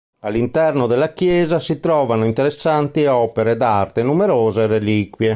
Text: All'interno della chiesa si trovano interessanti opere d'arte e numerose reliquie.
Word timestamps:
All'interno 0.21 0.87
della 0.87 1.13
chiesa 1.13 1.59
si 1.59 1.79
trovano 1.79 2.25
interessanti 2.25 3.05
opere 3.05 3.55
d'arte 3.55 3.99
e 3.99 4.03
numerose 4.03 4.65
reliquie. 4.65 5.29